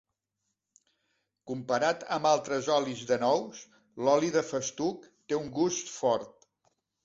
[1.51, 3.61] Comparat amb altres olis de nous
[4.09, 6.39] l'oli de festuc té un gust fort.